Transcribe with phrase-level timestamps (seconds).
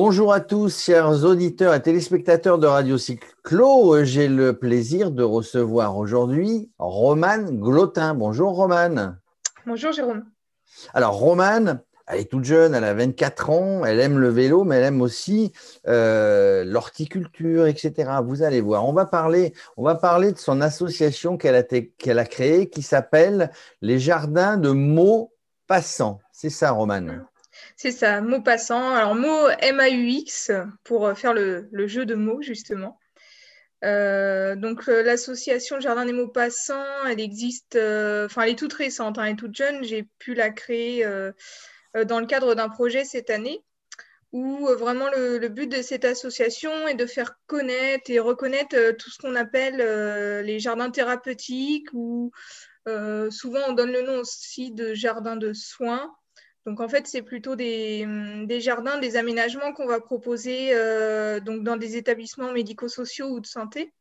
[0.00, 4.04] Bonjour à tous, chers auditeurs et téléspectateurs de Radio Cyclo.
[4.04, 8.14] J'ai le plaisir de recevoir aujourd'hui Romane Glotin.
[8.14, 9.18] Bonjour Romane.
[9.66, 10.24] Bonjour Jérôme.
[10.94, 14.76] Alors Romane, elle est toute jeune, elle a 24 ans, elle aime le vélo, mais
[14.76, 15.52] elle aime aussi
[15.88, 18.20] euh, l'horticulture, etc.
[18.22, 18.86] Vous allez voir.
[18.86, 22.82] On va parler, on va parler de son association qu'elle a, qu'elle a créée qui
[22.82, 23.50] s'appelle
[23.82, 26.20] les Jardins de Maupassant.
[26.30, 27.26] C'est ça, Romane
[27.78, 28.92] c'est ça, mot passant.
[28.92, 30.50] Alors, mot M-A-U-X
[30.82, 32.98] pour euh, faire le, jeu de mots, justement.
[33.84, 39.16] Euh, donc, euh, l'association Jardin des mots passants, elle existe, enfin, elle est toute récente,
[39.16, 39.84] hein, elle est toute jeune.
[39.84, 41.06] J'ai pu la créer
[42.06, 43.62] dans le cadre d'un projet cette année
[44.32, 49.18] où vraiment le, but de cette association est de faire connaître et reconnaître tout ce
[49.18, 49.76] qu'on appelle
[50.44, 52.32] les jardins thérapeutiques ou
[53.30, 56.12] souvent on donne le nom aussi de jardins de soins.
[56.68, 58.06] Donc en fait, c'est plutôt des,
[58.60, 63.94] jardins, des aménagements qu'on va proposer euh, dans des établissements médico-sociaux ou de santé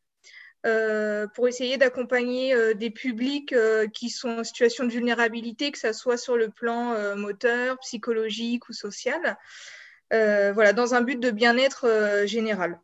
[0.66, 3.56] euh, pour essayer d'accompagner euh, des publics
[3.94, 8.74] qui sont en situation de vulnérabilité, que ce soit sur le plan moteur, psychologique ou
[8.74, 9.38] social,
[10.12, 12.82] voilà, dans un but de bien-être général.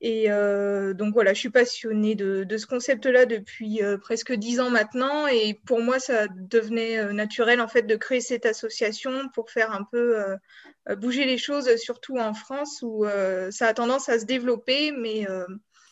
[0.00, 4.70] Et euh, donc voilà, je suis passionnée de, ce concept-là depuis euh, presque dix ans
[4.70, 5.26] maintenant.
[5.26, 9.72] Et pour moi, ça devenait euh, naturel en fait de créer cette association pour faire
[9.72, 10.16] un peu
[10.96, 13.04] bouger les choses, surtout en France où
[13.50, 15.26] ça a tendance à se développer, mais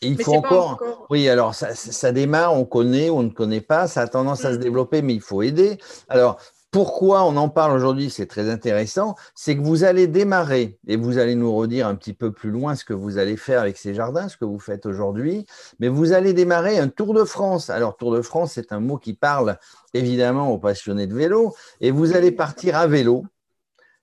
[0.01, 1.07] il faut encore...
[1.09, 4.45] Oui, alors ça, ça, démarre, on connaît ou on ne connaît pas, ça a tendance
[4.45, 4.61] à se mm.
[4.61, 5.77] développer, mais il faut aider.
[6.09, 6.39] Alors,
[6.71, 11.17] pourquoi on en parle aujourd'hui, c'est très intéressant, c'est que vous allez démarrer et vous
[11.17, 13.93] allez nous redire un petit peu plus loin ce que vous allez faire avec ces
[13.93, 15.45] jardins, ce que vous faites aujourd'hui,
[15.79, 17.69] mais vous allez démarrer un Tour de France.
[17.69, 19.57] Alors Tour de France, c'est un mot qui parle
[19.93, 23.23] évidemment aux passionnés de vélo et vous allez partir à vélo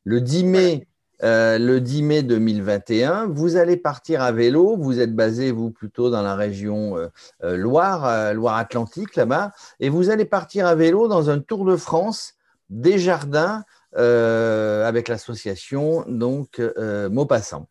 [0.04, 0.88] le 10 mai.
[1.22, 4.76] Euh, le 10 mai 2021, vous allez partir à vélo.
[4.76, 7.08] Vous êtes basé, vous, plutôt dans la région euh,
[7.44, 9.52] euh, Loire, Loire-Atlantique, là-bas.
[9.78, 12.34] Et vous allez partir à vélo dans un Tour de France
[12.74, 13.64] des jardins
[13.96, 17.68] euh, avec l'association donc euh, Maupassant.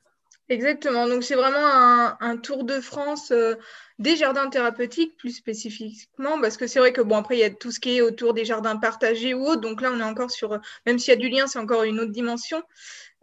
[0.50, 1.08] Exactement.
[1.08, 3.56] Donc c'est vraiment un, tour de France euh,
[4.04, 7.50] des jardins thérapeutiques plus spécifiquement parce que c'est vrai que bon après il y a
[7.50, 9.62] tout ce qui est autour des jardins partagés ou autres.
[9.62, 12.00] Donc là on est encore sur même s'il y a du lien c'est encore une
[12.00, 12.62] autre dimension.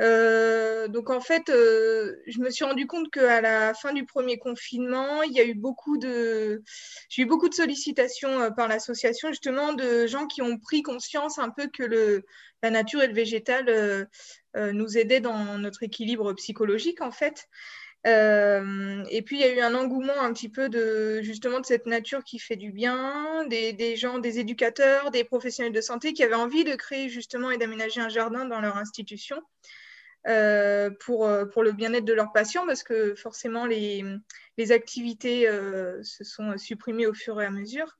[0.00, 4.38] Euh, donc en fait, euh, je me suis rendu compte qu'à la fin du premier
[4.38, 6.62] confinement, il y a eu beaucoup de,
[7.10, 11.38] j'ai eu beaucoup de sollicitations euh, par l'association justement de gens qui ont pris conscience
[11.38, 12.22] un peu que
[12.62, 14.08] la nature et le végétal
[14.54, 17.48] nous aidaient dans notre équilibre psychologique en fait.
[18.05, 21.87] Et puis il y a eu un engouement un petit peu de justement de cette
[21.87, 26.34] nature qui fait du bien, des, gens, des éducateurs, des professionnels de santé qui avaient
[26.34, 29.43] envie de créer justement et d'aménager un jardin dans leur institution.
[30.28, 34.05] Euh, pour, euh, pour le bien-être de leurs patients parce que forcément les,
[34.59, 37.99] les activités euh, se sont supprimées au fur et à mesure.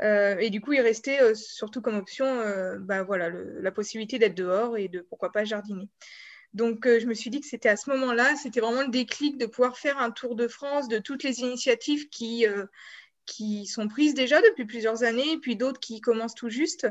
[0.00, 2.26] et du coup, il restait surtout comme option
[2.80, 5.88] bah, voilà, la possibilité d'être dehors et de pourquoi pas jardiner.
[6.54, 9.46] Donc, je me suis dit que c'était à ce moment-là, c'était vraiment le déclic de
[9.46, 12.46] pouvoir faire un tour de France de toutes les initiatives qui,
[13.26, 16.86] qui sont prises déjà depuis plusieurs années, et puis d'autres qui commencent tout juste,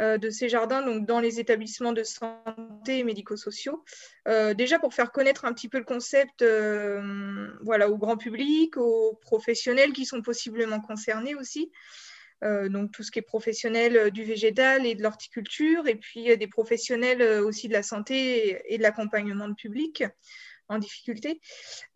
[0.00, 3.84] euh, de ces jardins donc dans les établissements de santé et médico-sociaux.
[4.28, 8.76] Euh, déjà pour faire connaître un petit peu le concept euh, voilà, au grand public,
[8.76, 11.70] aux professionnels qui sont possiblement concernés aussi.
[12.42, 17.22] Donc tout ce qui est professionnel du végétal et de l'horticulture, et puis des professionnels
[17.42, 20.04] aussi de la santé et de l'accompagnement de public
[20.70, 21.40] en difficulté.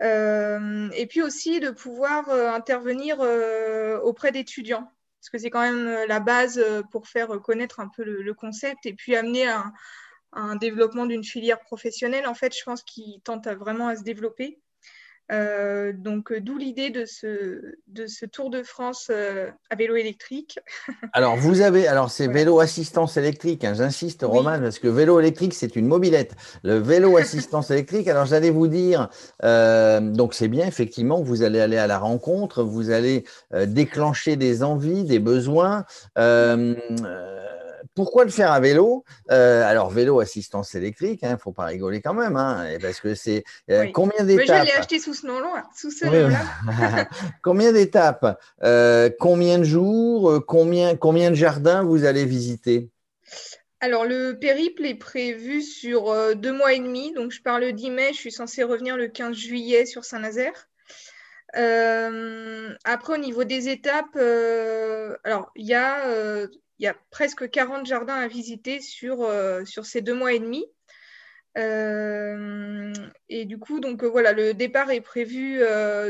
[0.03, 4.91] Euh, et puis aussi de pouvoir euh, intervenir euh, auprès d'étudiants,
[5.21, 8.93] parce que c'est quand même la base pour faire connaître un peu le, concept et
[8.93, 9.72] puis amener un,
[10.32, 14.61] un développement d'une filière professionnelle, en fait, je pense, qui tente vraiment à se développer.
[15.32, 19.96] Euh, donc, euh, d'où l'idée de ce, de ce Tour de France euh, à vélo
[19.96, 20.58] électrique.
[21.12, 25.54] alors, vous avez, alors c'est vélo assistance électrique, hein, j'insiste, Roman, parce que vélo électrique,
[25.54, 26.34] c'est une mobilette.
[26.62, 29.08] Le vélo assistance électrique, alors j'allais vous dire,
[29.43, 33.25] donc c'est bien, effectivement, vous allez aller à la rencontre, vous allez
[33.66, 35.84] déclencher des envies, des besoins
[37.94, 39.04] pourquoi le faire à vélo?
[39.31, 43.00] Euh, Alors, vélo assistance électrique, il hein, ne faut pas rigoler quand même, hein, parce
[43.00, 45.64] que c'est euh, combien d'étapes Je l'ai acheté sous ce nom-là.
[45.75, 47.08] Sous ce nom-là.
[47.42, 48.38] combien d'étapes?
[48.62, 50.44] Euh, Combien de jours?
[50.46, 52.90] Combien, combien de jardins vous allez visiter?
[53.81, 57.12] Alors, le périple est prévu sur deux mois et demi.
[57.12, 60.69] Donc, je pars le 10 mai, je suis censée revenir le 15 juillet sur Saint-Nazaire.
[61.52, 64.16] après, au niveau des étapes,
[65.25, 66.46] alors il y a
[66.79, 70.38] il y a presque 40 jardins à visiter sur, euh, sur ces deux mois et
[70.38, 70.65] demi.
[71.56, 72.93] Euh,
[73.29, 75.61] et du coup, donc voilà, le départ est prévu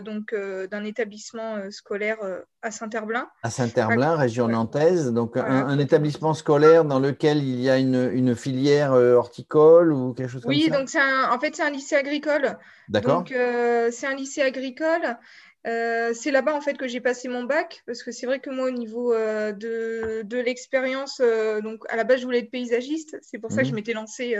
[0.03, 2.17] donc d'un établissement scolaire
[2.63, 3.29] à Saint-Herblain.
[3.43, 8.93] À Saint-Herblain, région nantaise, donc un, établissement scolaire dans lequel il y a une, filière
[8.93, 10.59] horticole ou quelque chose comme ça.
[10.59, 10.89] Oui, donc
[11.31, 12.57] en fait c'est un lycée agricole.
[12.89, 13.25] D'accord.
[13.25, 13.35] Donc
[13.91, 15.19] c'est un lycée agricole.
[15.67, 18.51] Euh, c'est là-bas en fait que j'ai passé mon bac parce que c'est vrai que
[18.51, 23.17] moi au niveau euh, de, l'expérience, euh, donc à la base je voulais être paysagiste,
[23.23, 23.77] c'est pour ça que je mhm.
[23.77, 24.37] m'étais lancée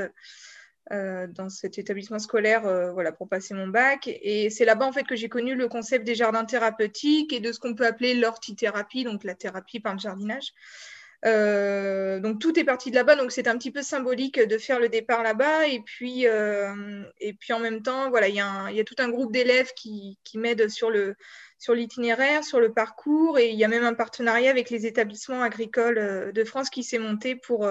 [0.91, 5.17] dans cet établissement scolaire voilà, pour passer mon bac et c'est là-bas en fait que
[5.17, 9.25] j'ai connu le concept des jardins thérapeutiques et de ce qu'on peut appeler l'hortithérapie, donc
[9.25, 10.53] la thérapie par le jardinage.
[11.27, 14.79] Euh, donc tout est parti de là-bas, donc c'est un petit peu symbolique de faire
[14.79, 15.67] le départ là-bas.
[15.69, 19.33] Et puis, euh, et puis en même temps, voilà, il y, a tout un groupe
[19.33, 21.15] d'élèves qui, m'aident sur le
[21.59, 25.41] sur l'itinéraire, sur le parcours, et il y a même un partenariat avec les établissements
[25.41, 27.67] agricoles euh, de France qui s'est monté pour,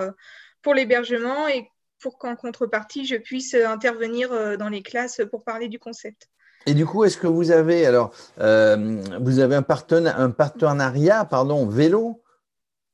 [0.63, 1.69] pour l'hébergement et
[2.01, 6.27] pour qu'en contrepartie, je puisse intervenir dans les classes pour parler du concept.
[6.65, 9.65] Et du coup, est-ce que vous avez alors vous avez un,
[10.05, 12.22] un partenariat pardon vélo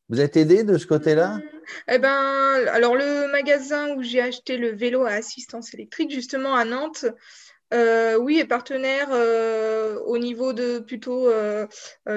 [0.10, 1.40] vous êtes aidé de ce côté-là?
[1.88, 6.66] Eh ben, alors le magasin où j'ai acheté le vélo à assistance électrique, justement à
[6.66, 7.06] Nantes,
[7.74, 11.68] euh, oui, est partenaire euh, au niveau de plutôt euh,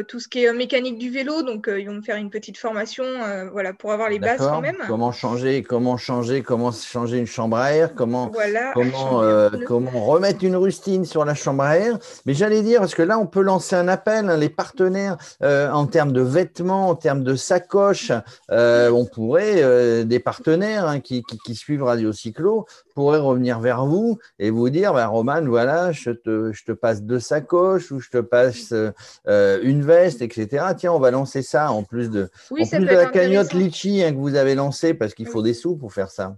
[0.08, 1.42] tout ce qui est mécanique du vélo.
[1.42, 3.04] Donc, ils vont me faire une petite formation
[3.52, 4.78] voilà, pour avoir les bases quand même.
[4.86, 8.30] Comment changer, comment changer, comment changer une chambre à air, comment,
[8.74, 9.22] comment,
[9.66, 11.98] comment remettre une rustine sur la chambre à air?
[12.26, 15.86] Mais j'allais dire, parce que là, on peut lancer un appel, hein, les partenaires en
[15.86, 18.12] termes de vêtements, en termes de sacoches,
[18.48, 24.50] on pourrait, des partenaires hein, qui, qui, suivent Radio Cyclo, pourraient revenir vers vous et
[24.50, 28.18] vous dire, bah, Roman, voilà, je te, je te passe deux sacoches ou je te
[28.18, 30.66] passe euh, une veste, etc.
[30.76, 34.54] Tiens, on va lancer ça en plus de, la cagnotte Litchi hein, que vous avez
[34.54, 36.36] lancée parce qu'il faut des sous pour faire ça.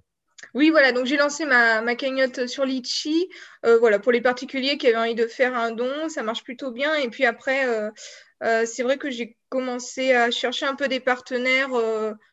[0.54, 3.28] Oui, voilà, donc j'ai lancé ma, ma, cagnotte sur Litchi.
[3.66, 6.70] Euh, voilà, pour les particuliers qui avaient envie de faire un don, ça marche plutôt
[6.70, 6.94] bien.
[6.94, 7.90] Et puis après, euh,
[8.44, 11.70] euh, c'est vrai que j'ai commencé à chercher un peu des partenaires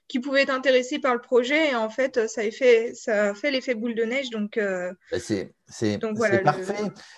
[0.07, 1.71] qui pouvaient être intéressés par le projet.
[1.71, 4.29] Et en fait, ça a fait, ça a fait l'effet boule de neige.
[4.29, 4.59] Donc,
[5.17, 5.53] c'est
[6.43, 6.73] parfait.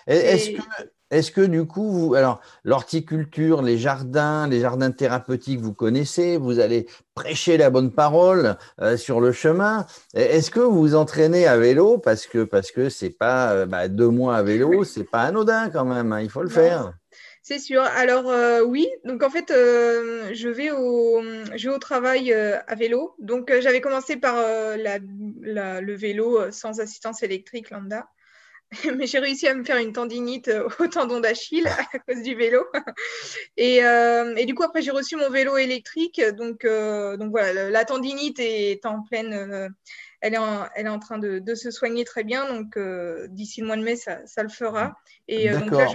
[0.06, 0.62] Est-ce que,
[1.10, 6.60] est que, du coup, vous, alors, l'horticulture, les jardins, les jardins thérapeutiques, vous connaissez, vous
[6.60, 9.86] allez prêcher la bonne parole euh, sur le chemin.
[10.14, 13.88] Est-ce que vous vous entraînez à vélo parce que parce que c'est pas euh, bah,
[13.88, 16.12] deux mois à vélo, c'est pas anodin quand même.
[16.12, 16.92] Hein, il faut le faire.
[17.46, 17.82] C'est sûr.
[17.82, 21.22] Alors euh, oui, donc en fait, je, vais au,
[21.54, 23.14] je vais au travail à vélo.
[23.18, 28.08] Donc j'avais commencé par le vélo sans assistance électrique lambda.
[28.96, 32.34] mais j'ai réussi à me faire une tendinite euh, au tendon d'Achille à cause du
[32.34, 32.64] vélo.
[33.60, 36.20] Euh, et, du coup, après, j'ai reçu mon vélo électrique.
[36.36, 39.74] Donc, euh, donc voilà, la tendinite est en pleine.
[40.24, 42.46] Elle, est en, elle est en train de, se soigner très bien.
[42.52, 42.78] Donc,
[43.30, 44.94] d'ici le mois de mai, ça, le fera.
[45.28, 45.86] Et donc là,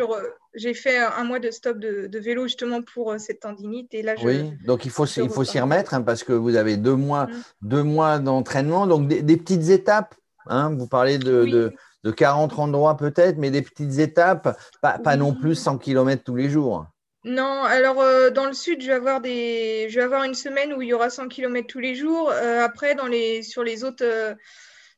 [0.55, 3.93] j'ai fait un mois de stop de, vélo justement pour cette tendinite.
[3.93, 6.77] Et là, oui, donc il faut, il faut s'y remettre hein, parce que vous avez
[6.77, 7.41] deux mois, mm.
[7.63, 8.87] deux mois d'entraînement.
[8.87, 10.15] Donc, des, petites étapes.
[10.47, 11.73] Hein, vous parlez de
[12.03, 16.49] de 40 endroits peut-être, mais des petites étapes, pas, non plus 100 km tous les
[16.49, 16.85] jours.
[17.25, 20.73] Non, alors euh, dans le sud, je vais avoir des, je vais avoir une semaine
[20.73, 22.29] où il y aura 100 km tous les jours.
[22.31, 24.35] Euh, après, dans les, sur les autres, euh,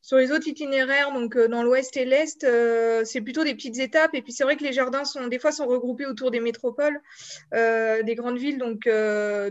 [0.02, 3.78] sur les autres itinéraires, donc euh, dans l'ouest et l'est, euh, c'est plutôt des petites
[3.78, 4.16] étapes.
[4.16, 7.00] Et puis c'est vrai que les jardins sont des fois sont regroupés autour des métropoles,
[7.54, 8.58] euh, des grandes villes.
[8.58, 8.90] Donc,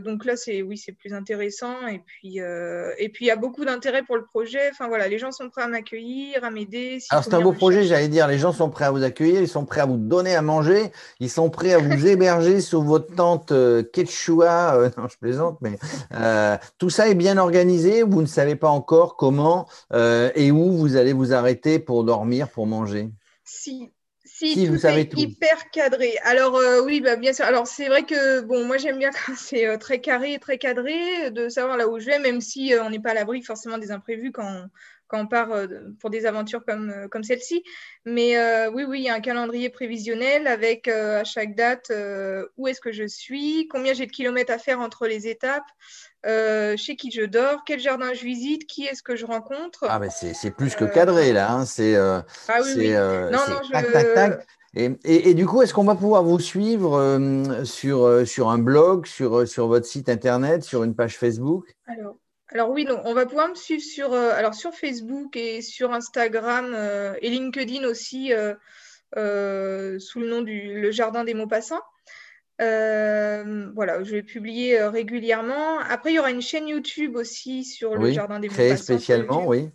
[0.04, 1.86] donc là, c'est oui, c'est plus intéressant.
[1.86, 4.70] Et puis et puis il y a beaucoup d'intérêt pour le projet.
[4.72, 6.98] Enfin voilà, les gens sont prêts à m'accueillir, à m'aider.
[7.10, 8.26] Alors c'est un beau projet, j'allais dire.
[8.26, 10.90] Les gens sont prêts à vous accueillir, ils sont prêts à vous donner à manger,
[11.20, 13.52] ils sont prêts à vous héberger sous votre tente
[13.92, 14.90] quechua.
[14.96, 15.78] non, je plaisante, mais
[16.78, 18.02] tout ça est bien organisé.
[18.02, 19.68] Vous ne savez pas encore comment
[20.40, 23.10] et où vous allez vous arrêter pour dormir, pour manger?
[23.44, 23.90] Si,
[24.24, 26.16] si, tout vous savez est hyper cadré.
[26.24, 27.44] Alors euh, oui, bah, bien sûr.
[27.44, 31.30] Alors c'est vrai que bon, moi j'aime bien quand c'est euh, très carré, très cadré,
[31.30, 33.76] de savoir là où je vais, même si euh, on n'est pas à l'abri forcément
[33.76, 34.64] des imprévus quand,
[35.10, 35.48] quand on part
[35.98, 37.62] pour des aventures comme, comme celle-ci.
[38.04, 38.36] Mais
[38.68, 41.92] oui, oui, il y a un calendrier prévisionnel avec à chaque date
[42.56, 45.64] où est-ce que je suis, combien j'ai de kilomètres à faire entre les étapes,
[46.26, 49.86] euh, chez qui je dors, quel jardin je visite, qui est-ce que je rencontre.
[49.88, 51.52] Ah, mais c'est plus que cadré là.
[51.52, 51.64] Hein.
[51.64, 54.46] C'est euh, ah, oui, euh, non, non, tac, tac, tac.
[54.74, 57.18] Et, et, du coup, est-ce qu'on va pouvoir vous suivre
[57.64, 61.74] sur, sur un blog, sur, sur votre site internet, sur une page Facebook?
[61.88, 62.16] Alors,
[62.52, 66.76] alors oui, on va pouvoir me suivre sur, alors sur Facebook et sur Instagram
[67.22, 68.32] et LinkedIn aussi
[69.14, 71.82] sous le nom du Le Jardin des Maupassants.
[72.60, 75.78] Euh, voilà, je vais publier euh, régulièrement.
[75.78, 79.70] Après, il y aura une chaîne YouTube aussi sur le Jardin des Créée spécialement, oui.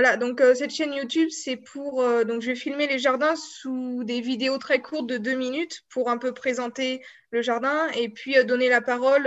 [0.00, 2.02] Voilà, donc euh, cette chaîne YouTube, c'est pour.
[2.02, 5.82] Euh, donc, je vais filmer les jardins sous des vidéos très courtes de deux minutes
[5.88, 7.02] pour un peu présenter
[7.32, 9.26] le jardin et puis euh, donner la parole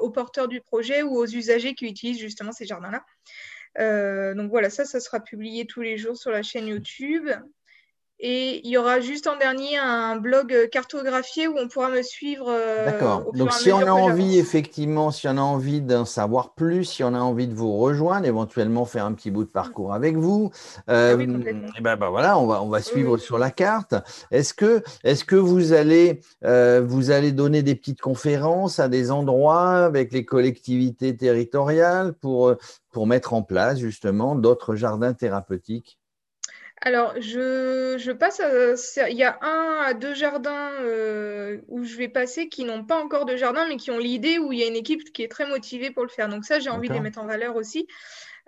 [0.00, 4.34] aux porteurs du projet ou aux usagers qui utilisent justement ces jardins-là.
[4.36, 7.28] donc voilà, ça, ça sera publié tous les jours sur la chaîne YouTube.
[8.24, 12.46] Et il y aura juste en dernier un blog cartographié où on pourra me suivre.
[12.48, 13.32] Euh, D'accord.
[13.34, 17.14] Donc, si on a envie, effectivement, si on a envie d'en savoir plus, si on
[17.14, 20.52] a envie de vous rejoindre, éventuellement faire un petit bout de parcours avec vous,
[20.88, 23.96] euh, ah et ben, ben, voilà, on va, on va suivre sur la carte.
[24.30, 29.10] Est-ce que, est que vous, allez, euh, vous allez donner des petites conférences à des
[29.10, 32.54] endroits avec les collectivités territoriales pour,
[32.92, 35.98] pour mettre en place justement d'autres jardins thérapeutiques?
[36.84, 42.08] Alors, je, passe à, Il y a un à deux jardins euh, où je vais
[42.08, 44.66] passer qui n'ont pas encore de jardin, mais qui ont l'idée où il y a
[44.66, 46.28] une équipe qui est très motivée pour le faire.
[46.28, 47.86] Donc ça, j'ai envie de les mettre en valeur aussi.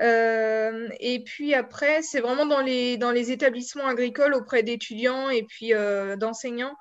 [0.01, 5.45] Euh, et puis après, c'est vraiment dans les, dans les établissements agricoles auprès d'étudiants et
[5.45, 6.75] puis euh, d'enseignants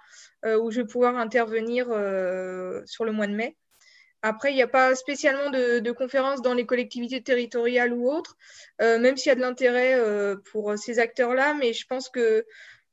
[0.60, 1.86] où je vais pouvoir intervenir
[2.86, 3.56] sur le mois de mai.
[4.26, 8.38] Après, il n'y a pas spécialement de, conférences dans les collectivités territoriales ou autres,
[8.82, 12.46] euh, même s'il y a de l'intérêt euh, pour ces acteurs-là, mais je pense que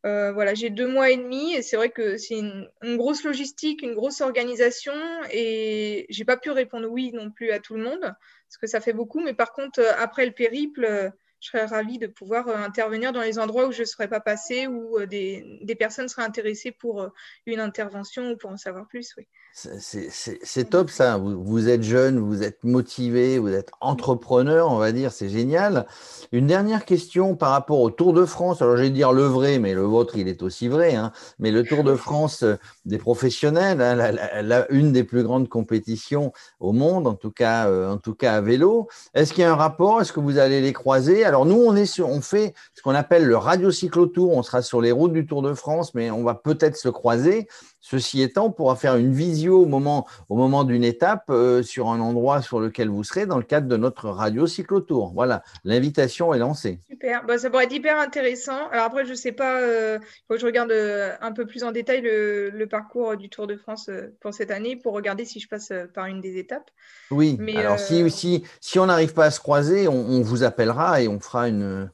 [0.04, 3.82] euh, voilà, j'ai deux mois et demi et c'est vrai que c'est une, grosse logistique,
[3.82, 4.94] une grosse organisation
[5.30, 8.80] et j'ai pas pu répondre oui non plus à tout le monde parce que ça
[8.80, 13.22] fait beaucoup, mais par contre, après le périple, je serais ravie de pouvoir intervenir dans
[13.22, 17.08] les endroits où je ne serais pas passée, ou des, des, personnes seraient intéressées pour
[17.46, 19.14] une intervention ou pour en savoir plus.
[19.16, 19.26] Oui.
[19.52, 21.18] C'est top ça.
[21.18, 25.86] Vous, êtes jeune, vous êtes motivé, vous êtes entrepreneur, on va dire, c'est génial.
[26.30, 28.62] Une dernière question par rapport au Tour de France.
[28.62, 30.94] Alors, je vais dire le vrai, mais le vôtre, il est aussi vrai.
[30.94, 31.10] Hein.
[31.40, 33.96] Mais le Tour de France euh, des professionnels, hein,
[34.42, 38.34] la, une des plus grandes compétitions au monde, en tout cas, euh, en tout cas
[38.34, 38.88] à vélo.
[39.14, 40.00] Est-ce qu'il y a un rapport?
[40.00, 41.24] Est-ce que vous allez les croiser?
[41.30, 43.70] Alors, nous, on, fait ce qu'on appelle le radio
[44.06, 44.32] tour.
[44.32, 47.46] On sera sur les routes du Tour de France, mais on va peut-être se croiser.
[47.80, 51.88] Ceci étant, on pourra faire une visio au moment, au moment d'une étape euh, sur
[51.88, 55.12] un endroit sur lequel vous serez dans le cadre de notre radio cyclotour.
[55.14, 56.78] Voilà, l'invitation est lancée.
[56.88, 58.68] Super, bah, ça pourrait être hyper intéressant.
[58.70, 61.46] Alors après, je ne sais pas, euh, il faut que je regarde euh, un peu
[61.46, 65.40] plus en détail le, parcours du Tour de France pour cette année pour regarder si
[65.40, 66.70] je passe par une des étapes.
[67.10, 71.02] Oui, Mais, alors si, si, si on n'arrive pas à se croiser, on vous appellera
[71.02, 71.90] et on fera une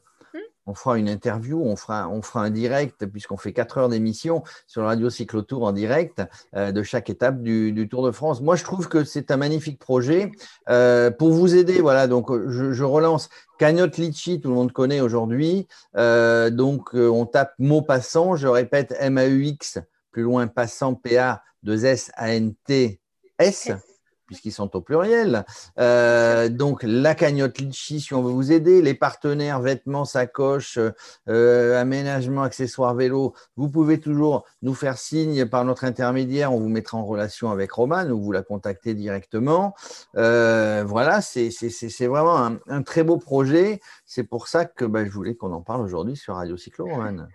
[0.67, 4.43] on fera une interview, on fera, on fera un direct, puisqu'on fait quatre heures d'émission
[4.67, 6.21] sur le Radio Cyclotour en direct
[6.55, 8.41] euh, de chaque étape du, Tour de France.
[8.41, 10.31] Moi, je trouve que c'est un magnifique projet.
[10.69, 15.67] Euh, pour vous aider, voilà, donc je, relance Cagnotte Litchi, tout le monde connaît aujourd'hui.
[15.95, 19.79] Euh, donc, on tape mot passant, je répète M-A-U-X,
[20.11, 23.71] plus loin passant, P-A, 2 S-A-N-T-S
[24.27, 25.45] puisqu'ils sont au pluriel.
[25.79, 30.77] Euh, donc, la cagnotte Litchi, si on veut vous aider, les partenaires vêtements, sacoches,
[31.27, 36.53] euh, aménagement, accessoires vélo, vous pouvez toujours nous faire signe par notre intermédiaire.
[36.53, 39.73] On vous mettra en relation avec Romane ou vous la contactez directement.
[40.17, 41.49] Euh, voilà, c'est
[42.07, 43.79] vraiment un, très beau projet.
[44.05, 47.27] C'est pour ça que bah, je voulais qu'on en parle aujourd'hui sur Radio Cyclo, Romane.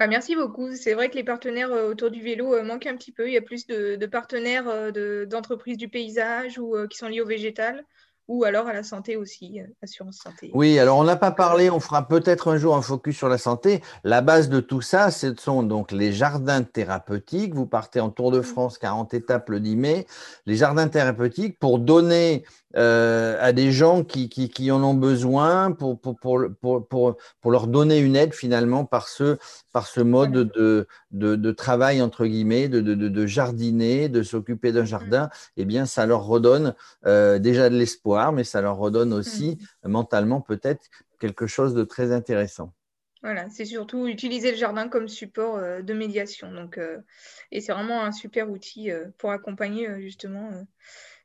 [0.00, 0.74] Bah, merci beaucoup.
[0.74, 3.28] C'est vrai que les partenaires euh, autour du vélo euh, manquent un petit peu.
[3.28, 7.26] Il y a plus de, partenaires euh, d'entreprises du paysage ou qui sont liés au
[7.26, 7.84] végétal
[8.30, 10.52] ou alors à la santé aussi, assurance santé.
[10.54, 13.38] Oui, alors on n'a pas parlé, on fera peut-être un jour un focus sur la
[13.38, 13.82] santé.
[14.04, 17.54] La base de tout ça, ce sont donc les jardins thérapeutiques.
[17.54, 18.44] Vous partez en Tour de mmh.
[18.44, 20.06] France, 40 étapes le 10 mai.
[20.46, 22.44] Les jardins thérapeutiques pour donner
[22.76, 27.50] euh, à des gens qui, qui, qui, en ont besoin pour, pour, pour, pour, pour
[27.50, 29.38] leur donner une aide finalement par ce,
[29.72, 34.70] par ce mode de, de, de travail, entre guillemets, de, de, de jardiner, de s'occuper
[34.70, 35.30] d'un jardin, mm.
[35.56, 36.74] eh bien, ça leur redonne
[37.06, 39.88] euh, déjà de l'espoir, mais ça leur redonne aussi mm.
[39.88, 42.72] mentalement peut-être quelque chose de très intéressant.
[43.22, 46.52] Voilà, c'est surtout utiliser le jardin comme support euh, de médiation.
[46.52, 46.80] Donc,
[47.50, 50.50] et c'est vraiment un super outil pour accompagner justement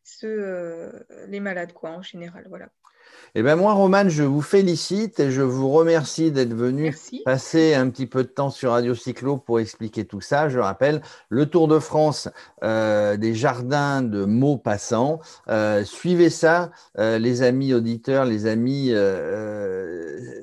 [0.05, 0.91] ceux, euh,
[1.27, 2.45] les malades, quoi, en général.
[2.47, 2.69] Voilà.
[3.35, 6.95] Eh bien, moi, Romane, je vous félicite et je vous remercie d'être venu
[7.25, 10.47] passer un petit peu de temps sur Radio Cyclo pour expliquer tout ça.
[10.47, 12.29] Je rappelle, le Tour de France
[12.63, 15.19] euh, des jardins de mots passants.
[15.49, 18.93] Euh, suivez ça, euh, les amis auditeurs, les amis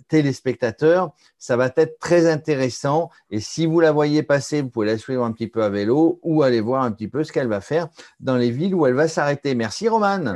[0.09, 1.13] téléspectateurs.
[1.39, 3.11] Ça va être très intéressant.
[3.31, 6.21] Et si vous la voyez passer, vous pouvez la suivre un petit peu à vélo
[6.23, 7.89] ou aller voir un petit peu ce qu'elle va faire
[8.21, 9.55] dans les villes où elle va s'arrêter.
[9.55, 10.35] Merci, Romane.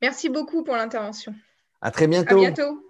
[0.00, 1.34] Merci beaucoup pour l'intervention.
[1.80, 2.44] À très bientôt.
[2.44, 2.88] À bientôt.